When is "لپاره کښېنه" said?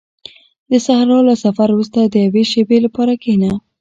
2.85-3.51